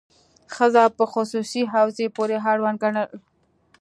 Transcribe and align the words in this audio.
ښځه 0.53 0.83
په 0.97 1.03
خصوصي 1.13 1.61
حوزې 1.73 2.07
پورې 2.15 2.35
اړونده 2.51 2.79
ګڼل. 2.81 3.09